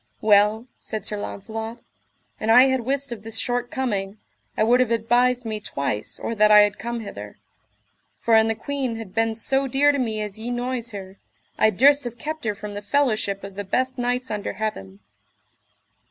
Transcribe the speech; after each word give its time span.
Well, 0.19 0.65
said 0.79 1.05
Sir 1.05 1.15
Launcelot, 1.17 1.83
an 2.39 2.49
I 2.49 2.63
had 2.69 2.79
wist 2.81 3.11
of 3.11 3.21
this 3.21 3.37
short 3.37 3.69
coming, 3.69 4.17
I 4.57 4.63
would 4.63 4.79
have 4.79 4.89
advised 4.89 5.45
me 5.45 5.59
twice 5.59 6.17
or 6.17 6.33
that 6.33 6.49
I 6.49 6.61
had 6.61 6.79
come 6.79 7.01
hither; 7.01 7.37
for 8.19 8.33
an 8.33 8.47
the 8.47 8.55
queen 8.55 8.95
had 8.95 9.13
been 9.13 9.35
so 9.35 9.67
dear 9.67 9.91
to 9.91 9.99
me 9.99 10.19
as 10.19 10.39
ye 10.39 10.49
noise 10.49 10.89
her, 10.89 11.19
I 11.55 11.69
durst 11.69 12.05
have 12.05 12.17
kept 12.17 12.45
her 12.45 12.55
from 12.55 12.73
the 12.73 12.81
fellowship 12.81 13.43
of 13.43 13.53
the 13.53 13.63
best 13.63 13.99
knights 13.99 14.31
under 14.31 14.53
heaven. 14.53 15.01